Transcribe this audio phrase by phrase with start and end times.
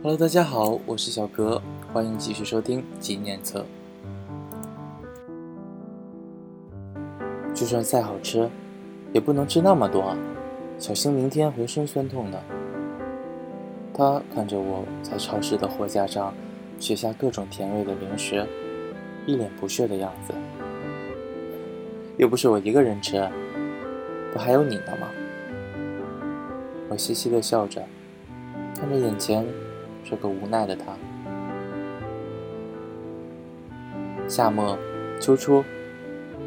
[0.00, 1.60] Hello，大家好，我是小格，
[1.92, 3.66] 欢迎继续收听纪念册。
[7.52, 8.48] 就算再好吃，
[9.12, 10.14] 也不能吃那么多，
[10.78, 12.40] 小心明天浑身酸痛的。
[13.92, 16.32] 他看着我在超市的货架上
[16.78, 18.46] 取下各种甜味的零食，
[19.26, 20.32] 一脸不屑的样子。
[22.18, 23.28] 又不是我一个人吃，
[24.32, 25.08] 不还有你呢吗？
[26.88, 27.84] 我嘻嘻的笑着，
[28.76, 29.44] 看着眼前
[30.08, 30.96] 这个无奈的他。
[34.26, 34.78] 夏末
[35.20, 35.62] 秋初，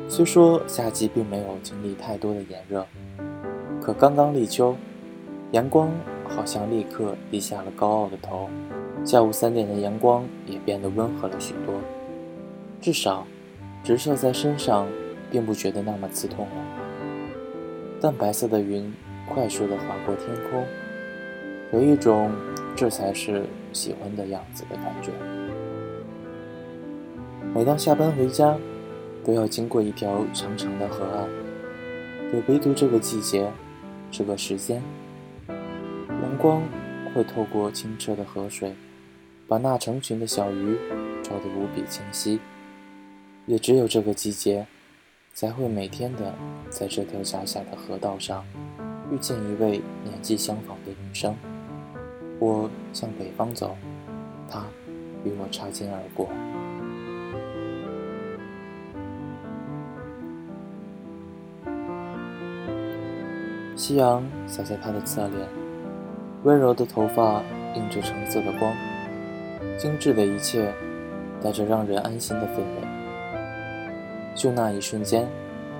[0.07, 2.85] 虽说夏季并没有经历太多的炎热，
[3.81, 4.75] 可刚刚立秋，
[5.51, 5.91] 阳光
[6.27, 8.49] 好像立刻低下了高傲的头。
[9.03, 11.75] 下午三点的阳光也变得温和了许多，
[12.81, 13.27] 至少
[13.83, 14.87] 直射在身上，
[15.29, 16.55] 并不觉得那么刺痛了。
[17.99, 18.91] 淡白色的云。
[19.33, 20.65] 快速地划过天空，
[21.71, 22.31] 有一种
[22.75, 25.11] 这才是喜欢的样子的感觉。
[27.53, 28.57] 每当下班回家，
[29.23, 31.29] 都要经过一条长长的河岸，
[32.33, 33.51] 也唯独这个季节，
[34.09, 34.81] 这个时间，
[35.47, 36.61] 阳光
[37.13, 38.73] 会透过清澈的河水，
[39.47, 40.77] 把那成群的小鱼
[41.21, 42.39] 照得无比清晰。
[43.47, 44.65] 也只有这个季节，
[45.33, 46.33] 才会每天的
[46.69, 48.45] 在这条狭小的河道上。
[49.11, 51.35] 遇见一位年纪相仿的女生，
[52.41, 53.77] 我向北方走，
[54.49, 54.65] 她
[55.23, 56.27] 与我擦肩而过。
[63.75, 65.47] 夕阳洒在她的侧脸，
[66.41, 67.43] 温柔的头发
[67.75, 68.73] 映着橙色的光，
[69.77, 70.73] 精致的一切
[71.43, 72.87] 带着让人安心的氛围。
[74.33, 75.27] 就那一瞬间，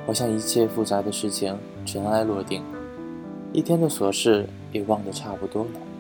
[0.06, 2.64] 好像一切复杂的事情尘埃落定。
[3.52, 5.91] 一天的琐事也忘得差不多了。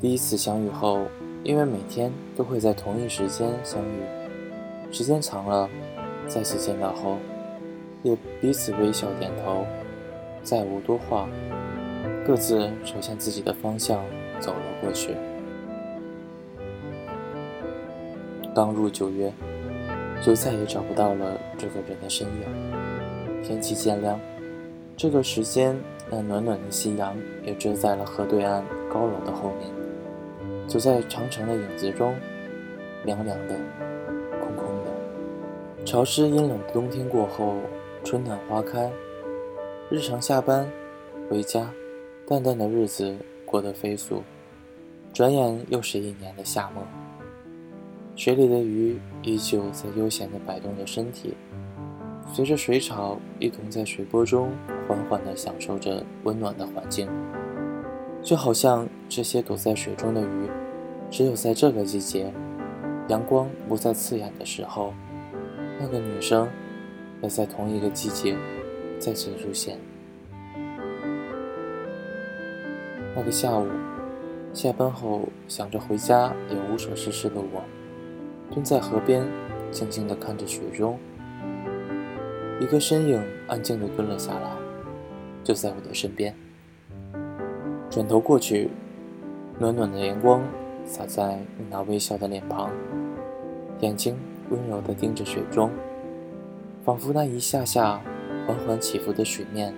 [0.00, 1.06] 第一次相遇后，
[1.42, 5.68] 因为每天都会在同一时间相遇，时间长了，
[6.28, 7.16] 再次见到后，
[8.04, 9.66] 也彼此微笑点头，
[10.44, 11.28] 再无多话，
[12.24, 14.00] 各自朝向自己的方向
[14.38, 15.16] 走了过去。
[18.54, 19.32] 刚入九月，
[20.22, 23.42] 就再也找不到了这个人的身影。
[23.42, 24.18] 天气渐凉，
[24.96, 25.76] 这个时间。
[26.10, 27.14] 那暖暖的夕阳
[27.44, 29.68] 也遮在了河对岸高楼的后面，
[30.68, 32.14] 走在长长的影子中，
[33.06, 33.58] 凉凉的，
[34.38, 35.84] 空空的。
[35.86, 37.56] 潮湿阴冷的冬天过后，
[38.04, 38.92] 春暖花开。
[39.90, 40.70] 日常下班，
[41.30, 41.70] 回家，
[42.26, 44.22] 淡淡的日子过得飞速，
[45.14, 46.84] 转眼又是一年的夏末。
[48.14, 51.34] 水里的鱼依旧在悠闲地摆动着身体。
[52.30, 54.50] 随着水草，一同在水波中
[54.86, 57.08] 缓缓地享受着温暖的环境，
[58.28, 60.50] 就好像这些躲在水中的鱼，
[61.10, 62.30] 只有在这个季节，
[63.08, 64.92] 阳光不再刺眼的时候，
[65.80, 66.46] 那个女生
[67.22, 68.36] 也在同一个季节
[68.98, 69.78] 再次出现。
[73.16, 73.66] 那个下午，
[74.52, 77.64] 下班后想着回家也无所事事的我，
[78.50, 79.26] 蹲在河边，
[79.70, 80.98] 静静地看着水中。
[82.60, 84.50] 一个身影安静地蹲了下来，
[85.42, 86.36] 就在我的身边。
[87.90, 88.68] 转头过去，
[89.58, 90.42] 暖暖的阳光
[90.84, 92.70] 洒在你那微笑的脸庞，
[93.80, 94.14] 眼睛
[94.50, 95.70] 温柔地盯着水中，
[96.84, 98.00] 仿佛那一下下
[98.46, 99.74] 缓缓起伏的水面，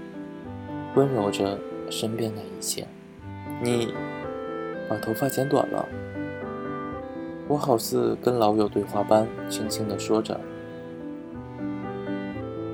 [0.96, 1.56] 温柔着
[1.88, 2.84] 身边的一切。
[3.62, 3.94] 你
[4.88, 5.88] 把头发剪短了，
[7.46, 10.38] 我好似跟老友对话般轻轻地说着。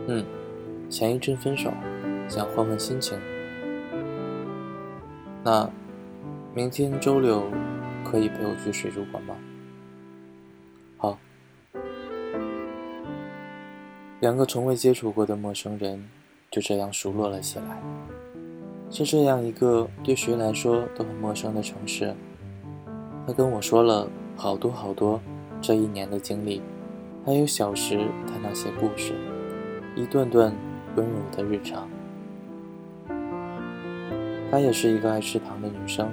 [0.06, 0.24] 嗯，
[0.88, 1.70] 前一阵分手，
[2.26, 3.18] 想换换心情。
[5.46, 5.70] 那
[6.52, 7.44] 明天周六
[8.04, 9.36] 可以陪我去水族馆吗？
[10.96, 11.16] 好。
[14.18, 16.08] 两个从未接触过的陌生人
[16.50, 17.80] 就这样熟络了起来。
[18.90, 22.12] 在这样一个对谁来说都很陌生的城市，
[23.24, 25.20] 他跟我说了好多好多
[25.60, 26.60] 这一年的经历，
[27.24, 29.14] 还有小时他那些故事。
[29.94, 30.52] 一段段
[30.96, 31.88] 温柔的日常。
[34.50, 36.10] 她也是一个爱吃糖的女生，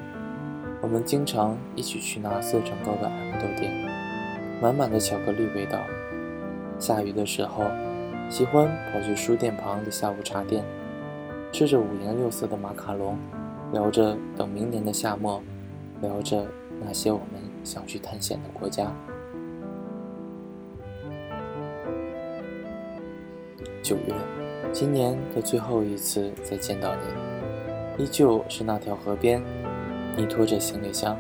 [0.82, 3.72] 我们经常一起去拿色成高的 M 豆店，
[4.62, 5.80] 满满的巧克力味道。
[6.80, 7.64] 下雨的时候，
[8.30, 10.64] 喜欢跑去书店旁的下午茶店，
[11.52, 13.18] 吃着五颜六色的马卡龙，
[13.72, 15.42] 聊着等明年的夏末，
[16.02, 16.46] 聊着
[16.82, 18.92] 那些我们想去探险的国家。
[23.82, 24.14] 九月，
[24.72, 27.02] 今年的最后一次再见到你，
[27.98, 29.42] 依旧是那条河边，
[30.18, 31.18] 你拖着行李箱，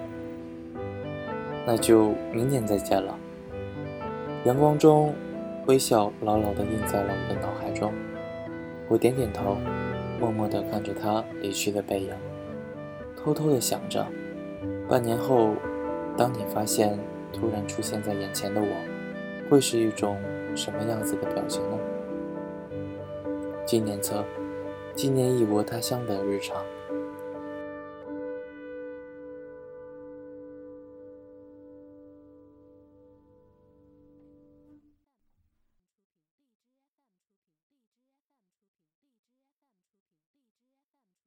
[1.65, 3.15] 那就明年再见了。
[4.45, 5.13] 阳光中，
[5.67, 7.93] 微笑牢牢地印在了我的脑海中。
[8.89, 9.57] 我点点头，
[10.19, 12.09] 默默地看着他离去的背影，
[13.15, 14.05] 偷偷地想着：
[14.89, 15.51] 半年后，
[16.17, 16.97] 当你发现
[17.31, 20.17] 突然出现在眼前的我，会是一种
[20.55, 21.77] 什么样子的表情呢？
[23.65, 24.25] 纪念册，
[24.95, 26.63] 纪念异国他乡的日常。